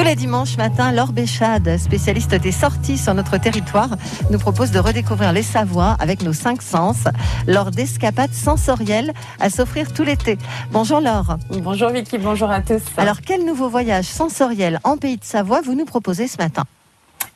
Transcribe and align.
Tous 0.00 0.06
les 0.06 0.16
dimanches 0.16 0.56
matin, 0.56 0.92
Laure 0.92 1.12
Béchade, 1.12 1.76
spécialiste 1.76 2.34
des 2.34 2.52
sorties 2.52 2.96
sur 2.96 3.12
notre 3.12 3.36
territoire, 3.36 3.90
nous 4.30 4.38
propose 4.38 4.70
de 4.70 4.78
redécouvrir 4.78 5.30
les 5.34 5.42
Savoies 5.42 5.94
avec 6.00 6.22
nos 6.22 6.32
cinq 6.32 6.62
sens 6.62 7.04
lors 7.46 7.70
d'escapades 7.70 8.32
sensorielles 8.32 9.12
à 9.40 9.50
s'offrir 9.50 9.92
tout 9.92 10.02
l'été. 10.02 10.38
Bonjour 10.72 11.02
Laure. 11.02 11.36
Bonjour 11.50 11.90
Vicky, 11.90 12.16
bonjour 12.16 12.50
à 12.50 12.62
tous. 12.62 12.80
Alors, 12.96 13.20
quel 13.20 13.44
nouveau 13.44 13.68
voyage 13.68 14.06
sensoriel 14.06 14.80
en 14.84 14.96
pays 14.96 15.18
de 15.18 15.24
Savoie 15.24 15.60
vous 15.60 15.74
nous 15.74 15.84
proposez 15.84 16.28
ce 16.28 16.38
matin? 16.38 16.64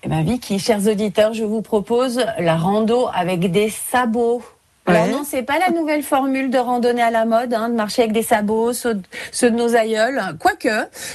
Eh 0.03 0.09
bien 0.09 0.23
Vicky, 0.23 0.59
chers 0.59 0.89
auditeurs, 0.89 1.35
je 1.35 1.45
vous 1.45 1.61
propose 1.61 2.25
la 2.39 2.57
rando 2.57 3.11
avec 3.13 3.53
des 3.53 3.69
sabots. 3.69 4.43
Alors 4.87 5.07
Ouais. 5.07 5.13
non, 5.13 5.23
c'est 5.25 5.43
pas 5.43 5.59
la 5.59 5.71
nouvelle 5.71 6.03
formule 6.03 6.51
de 6.51 6.59
randonnée 6.59 7.01
à 7.03 7.11
la 7.11 7.25
mode, 7.25 7.55
hein, 7.55 7.71
de 7.71 7.75
marcher 7.75 8.03
avec 8.03 8.13
des 8.13 8.23
sabots, 8.23 8.75
ceux, 8.75 9.01
ceux 9.33 9.51
de 9.51 9.57
nos 9.57 9.75
aïeuls. 9.75 10.21
Quoique, 10.39 10.69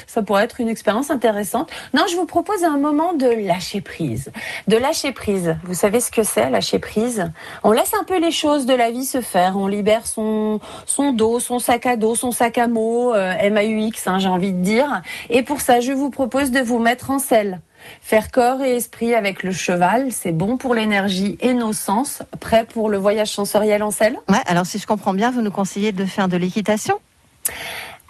ça 0.08 0.24
pourrait 0.24 0.46
être 0.46 0.60
une 0.60 0.70
expérience 0.70 1.12
intéressante. 1.12 1.70
Non, 1.94 2.04
je 2.10 2.16
vous 2.16 2.26
propose 2.26 2.63
un 2.63 2.77
moment 2.77 3.13
de 3.13 3.27
lâcher 3.27 3.82
prise. 3.82 4.32
De 4.68 4.76
lâcher 4.76 5.12
prise. 5.12 5.55
Vous 5.66 5.76
savez 5.76 6.00
ce 6.00 6.10
que 6.10 6.24
c'est, 6.24 6.50
lâcher 6.50 6.80
prise? 6.80 7.32
On 7.63 7.72
laisse 7.72 7.94
un 7.94 8.04
peu 8.04 8.18
les 8.20 8.32
choses 8.32 8.66
de 8.66 8.74
la 8.74 8.90
vie 8.90 9.05
se 9.05 9.22
faire. 9.22 9.55
On 9.55 9.68
libère 9.68 10.08
son, 10.08 10.60
son 10.88 11.13
dos, 11.13 11.40
son 11.40 11.60
sac 11.60 11.86
à 11.86 11.96
dos, 11.96 12.16
son 12.16 12.32
sac 12.32 12.58
à 12.58 12.68
mots, 12.68 13.13
euh, 13.13 13.49
MAUX, 13.52 14.08
hein, 14.08 14.18
j'ai 14.18 14.30
envie 14.30 14.52
de 14.52 14.62
dire. 14.63 15.04
Et 15.30 15.44
pour 15.44 15.62
ça, 15.62 15.80
je 15.80 15.91
vous 15.91 16.10
propose 16.10 16.49
de 16.49 16.60
vous 16.60 16.80
mettre 16.80 17.12
en 17.12 17.20
selle. 17.20 17.62
Faire 18.02 18.32
corps 18.32 18.62
et 18.62 18.76
esprit 18.76 19.14
avec 19.14 19.44
le 19.44 19.52
cheval, 19.52 20.12
c'est 20.12 20.32
bon 20.32 20.58
pour 20.58 20.76
l'énergie 20.76 21.38
et 21.42 21.54
nos 21.54 21.74
sens. 21.74 22.24
Prêt 22.40 22.66
pour 22.66 22.90
le 22.90 22.98
voyage 22.98 23.30
sensoriel 23.30 23.84
en 23.84 23.92
selle 23.92 24.18
Ouais, 24.30 24.42
alors 24.46 24.66
si 24.66 24.80
je 24.80 24.88
comprends 24.88 25.14
bien, 25.14 25.32
vous 25.32 25.42
nous 25.42 25.52
conseillez 25.52 25.92
de 25.92 26.05
faire 26.05 26.28
de 26.28 26.38
l'équitation? 26.38 27.00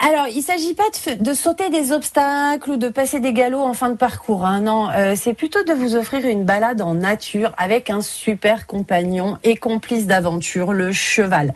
Alors, 0.02 0.28
il 0.34 0.42
s'agit 0.42 0.76
pas 0.76 0.86
de, 1.20 1.34
sauter 1.34 1.70
des 1.70 1.92
obstacles 1.92 2.72
ou 2.72 2.78
de 2.78 2.88
passer 2.88 3.20
des 3.20 3.34
galops 3.34 3.66
en 3.66 3.74
fin 3.74 3.90
de 3.90 3.98
parcours. 3.98 4.46
Hein, 4.46 4.62
non, 4.62 4.90
euh, 4.92 5.16
c'est 5.18 5.34
plutôt 5.34 5.62
de 5.64 5.74
vous 5.74 5.98
offrir 5.98 6.26
une 6.26 6.46
balade 6.46 6.82
en 6.82 6.94
nature 6.94 7.52
avec 7.58 7.90
un 7.90 8.02
super 8.02 8.66
compagnon 8.66 9.38
et 9.44 9.58
complice 9.58 10.08
d'aventure, 10.08 10.72
le 10.72 10.94
cheval. 10.94 11.54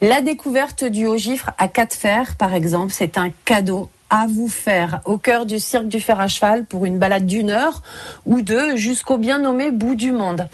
La 0.00 0.22
découverte 0.22 0.82
du 0.82 1.06
haut 1.06 1.16
gifre 1.16 1.52
à 1.56 1.68
quatre 1.68 1.94
fers, 1.94 2.34
par 2.34 2.52
exemple, 2.52 2.92
c'est 2.92 3.16
un 3.16 3.30
cadeau 3.44 3.88
à 4.10 4.26
vous 4.26 4.48
faire 4.48 5.00
au 5.04 5.18
cœur 5.18 5.46
du 5.46 5.58
cirque 5.58 5.88
du 5.88 6.00
fer 6.00 6.20
à 6.20 6.28
cheval 6.28 6.64
pour 6.64 6.86
une 6.86 6.98
balade 6.98 7.26
d'une 7.26 7.50
heure 7.50 7.82
ou 8.26 8.40
deux 8.40 8.76
jusqu'au 8.76 9.18
bien 9.18 9.38
nommé 9.38 9.70
bout 9.70 9.94
du 9.94 10.12
monde. 10.12 10.48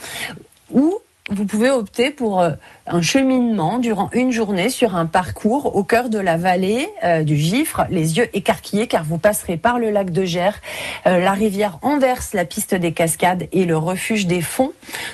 Ou 0.70 0.98
vous 1.30 1.46
pouvez 1.46 1.70
opter 1.70 2.10
pour 2.10 2.40
euh, 2.40 2.50
un 2.86 3.00
cheminement 3.00 3.78
durant 3.78 4.10
une 4.12 4.30
journée 4.30 4.68
sur 4.68 4.94
un 4.94 5.06
parcours 5.06 5.74
au 5.74 5.84
cœur 5.84 6.10
de 6.10 6.18
la 6.18 6.36
vallée 6.36 6.88
euh, 7.02 7.22
du 7.22 7.36
Gifre, 7.36 7.86
les 7.88 8.18
yeux 8.18 8.28
écarquillés 8.34 8.86
car 8.86 9.04
vous 9.04 9.16
passerez 9.16 9.56
par 9.56 9.78
le 9.78 9.90
lac 9.90 10.10
de 10.10 10.24
Gers, 10.24 10.60
euh, 11.06 11.18
la 11.18 11.32
rivière 11.32 11.78
Anvers, 11.82 12.22
la 12.34 12.44
piste 12.44 12.74
des 12.74 12.92
cascades 12.92 13.48
et 13.52 13.64
le 13.64 13.76
refuge 13.78 14.26
des 14.26 14.42
fonds. 14.42 14.72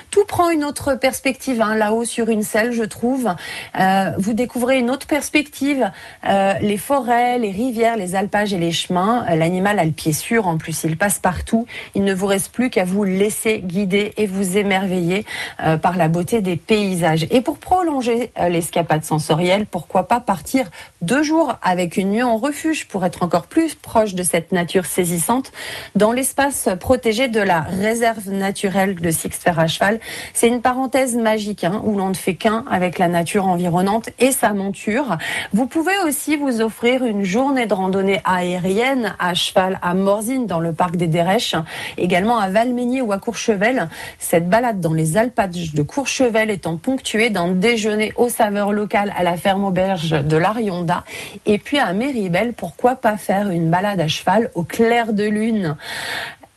Tout 0.09 0.25
prend 0.25 0.49
une 0.49 0.65
autre 0.65 0.95
perspective 0.95 1.61
hein, 1.61 1.75
là-haut 1.75 2.03
sur 2.03 2.27
une 2.27 2.43
selle, 2.43 2.73
je 2.73 2.83
trouve. 2.83 3.33
Euh, 3.79 4.11
vous 4.17 4.33
découvrez 4.33 4.77
une 4.77 4.89
autre 4.89 5.07
perspective, 5.07 5.89
euh, 6.27 6.53
les 6.61 6.77
forêts, 6.77 7.39
les 7.39 7.51
rivières, 7.51 7.95
les 7.95 8.15
alpages 8.15 8.53
et 8.53 8.57
les 8.57 8.73
chemins. 8.73 9.25
Euh, 9.29 9.35
L'animal 9.35 9.79
a 9.79 9.85
le 9.85 9.91
pied 9.91 10.11
sûr, 10.11 10.47
en 10.47 10.57
plus 10.57 10.83
il 10.83 10.97
passe 10.97 11.19
partout. 11.19 11.65
Il 11.95 12.03
ne 12.03 12.13
vous 12.13 12.25
reste 12.25 12.51
plus 12.51 12.69
qu'à 12.69 12.83
vous 12.83 13.05
laisser 13.05 13.59
guider 13.59 14.13
et 14.17 14.27
vous 14.27 14.57
émerveiller 14.57 15.25
euh, 15.63 15.77
par 15.77 15.95
la 15.95 16.09
beauté 16.09 16.41
des 16.41 16.57
paysages. 16.57 17.25
Et 17.31 17.39
pour 17.39 17.60
prolonger 17.61 18.31
euh, 18.37 18.49
l'escapade 18.49 19.05
sensorielle, 19.05 19.65
pourquoi 19.65 20.07
pas 20.07 20.19
partir 20.19 20.69
deux 21.01 21.23
jours 21.23 21.55
avec 21.61 21.95
une 21.95 22.09
nuit 22.09 22.23
en 22.23 22.35
refuge 22.35 22.87
pour 22.87 23.05
être 23.05 23.23
encore 23.23 23.47
plus 23.47 23.75
proche 23.75 24.15
de 24.15 24.23
cette 24.23 24.51
nature 24.51 24.85
saisissante 24.85 25.51
dans 25.95 26.11
l'espace 26.11 26.67
protégé 26.79 27.29
de 27.29 27.39
la 27.39 27.61
réserve 27.61 28.29
naturelle 28.29 28.95
de 28.95 29.11
Sixfer 29.11 29.53
à 29.57 29.67
cheval. 29.67 29.99
C'est 30.33 30.47
une 30.47 30.61
parenthèse 30.61 31.15
magique 31.15 31.63
hein, 31.63 31.81
où 31.85 31.97
l'on 31.97 32.09
ne 32.09 32.15
fait 32.15 32.35
qu'un 32.35 32.65
avec 32.69 32.99
la 32.99 33.07
nature 33.07 33.47
environnante 33.47 34.09
et 34.19 34.31
sa 34.31 34.53
monture. 34.53 35.17
Vous 35.53 35.67
pouvez 35.67 35.97
aussi 36.05 36.35
vous 36.35 36.61
offrir 36.61 37.05
une 37.05 37.23
journée 37.23 37.67
de 37.67 37.73
randonnée 37.73 38.21
aérienne 38.25 39.15
à 39.19 39.33
cheval 39.33 39.79
à 39.81 39.93
Morzine 39.93 40.47
dans 40.47 40.59
le 40.59 40.73
parc 40.73 40.95
des 40.95 41.07
Derèches, 41.07 41.55
également 41.97 42.39
à 42.39 42.49
Valménier 42.49 43.01
ou 43.01 43.11
à 43.11 43.19
Courchevel. 43.19 43.87
Cette 44.17 44.49
balade 44.49 44.79
dans 44.79 44.93
les 44.93 45.17
alpages 45.17 45.73
de 45.73 45.81
Courchevel 45.83 46.49
étant 46.49 46.77
ponctuée 46.77 47.29
d'un 47.29 47.50
déjeuner 47.53 48.13
aux 48.15 48.29
saveurs 48.29 48.73
locales 48.73 49.13
à 49.17 49.23
la 49.23 49.37
ferme 49.37 49.63
auberge 49.63 50.11
de 50.11 50.37
l'Arionda. 50.37 51.03
Et 51.45 51.57
puis 51.57 51.79
à 51.79 51.93
Méribel, 51.93 52.53
pourquoi 52.53 52.95
pas 52.95 53.17
faire 53.17 53.49
une 53.49 53.69
balade 53.69 53.99
à 53.99 54.07
cheval 54.07 54.51
au 54.55 54.63
clair 54.63 55.13
de 55.13 55.23
lune 55.23 55.75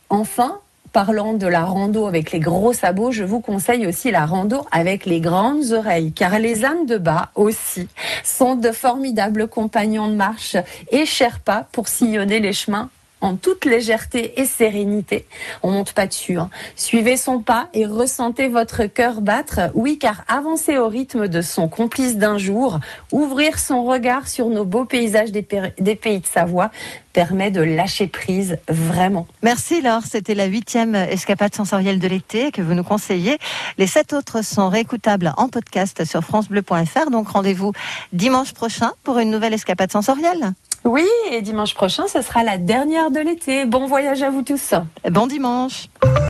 Enfin, 0.09 0.59
Parlant 0.95 1.33
de 1.33 1.45
la 1.45 1.65
rando 1.65 2.07
avec 2.07 2.31
les 2.31 2.39
gros 2.39 2.71
sabots, 2.71 3.11
je 3.11 3.25
vous 3.25 3.41
conseille 3.41 3.85
aussi 3.85 4.11
la 4.11 4.25
rando 4.25 4.65
avec 4.71 5.05
les 5.05 5.19
grandes 5.19 5.73
oreilles, 5.73 6.13
car 6.13 6.39
les 6.39 6.63
ânes 6.63 6.85
de 6.85 6.97
bas 6.97 7.31
aussi 7.35 7.89
sont 8.23 8.55
de 8.55 8.71
formidables 8.71 9.49
compagnons 9.49 10.07
de 10.07 10.15
marche 10.15 10.55
et 10.91 11.05
Sherpa 11.05 11.67
pour 11.73 11.89
sillonner 11.89 12.39
les 12.39 12.53
chemins 12.53 12.89
en 13.21 13.35
toute 13.35 13.65
légèreté 13.65 14.39
et 14.39 14.45
sérénité. 14.45 15.25
On 15.63 15.71
monte 15.71 15.93
pas 15.93 16.07
dessus. 16.07 16.37
hein. 16.37 16.49
Suivez 16.75 17.17
son 17.17 17.39
pas 17.39 17.69
et 17.73 17.85
ressentez 17.85 18.47
votre 18.47 18.85
cœur 18.85 19.21
battre. 19.21 19.71
Oui, 19.73 19.97
car 19.97 20.23
avancer 20.27 20.77
au 20.77 20.87
rythme 20.87 21.27
de 21.27 21.41
son 21.41 21.67
complice 21.67 22.17
d'un 22.17 22.37
jour, 22.37 22.79
ouvrir 23.11 23.59
son 23.59 23.83
regard 23.83 24.27
sur 24.27 24.49
nos 24.49 24.65
beaux 24.65 24.85
paysages 24.85 25.31
des, 25.31 25.41
pays 25.41 26.19
de 26.19 26.25
Savoie 26.25 26.71
permet 27.15 27.49
de 27.49 27.61
lâcher 27.61 28.07
prise 28.07 28.57
vraiment. 28.67 29.25
Merci 29.41 29.81
Laure, 29.81 30.01
c'était 30.03 30.35
la 30.35 30.47
huitième 30.47 30.95
escapade 30.95 31.55
sensorielle 31.55 31.97
de 31.97 32.09
l'été 32.09 32.51
que 32.51 32.61
vous 32.61 32.73
nous 32.73 32.83
conseillez. 32.83 33.37
Les 33.77 33.87
sept 33.87 34.11
autres 34.11 34.43
sont 34.43 34.67
réécoutables 34.67 35.33
en 35.37 35.47
podcast 35.47 36.03
sur 36.03 36.21
francebleu.fr, 36.21 37.09
donc 37.11 37.29
rendez-vous 37.29 37.71
dimanche 38.11 38.51
prochain 38.51 38.91
pour 39.05 39.17
une 39.19 39.31
nouvelle 39.31 39.53
escapade 39.53 39.93
sensorielle. 39.93 40.51
Oui, 40.83 41.07
et 41.31 41.41
dimanche 41.41 41.73
prochain, 41.73 42.03
ce 42.07 42.21
sera 42.21 42.43
la 42.43 42.57
dernière 42.57 43.09
de 43.11 43.21
l'été. 43.21 43.63
Bon 43.63 43.87
voyage 43.87 44.21
à 44.21 44.29
vous 44.29 44.41
tous. 44.41 44.73
Bon 45.09 45.25
dimanche 45.25 45.87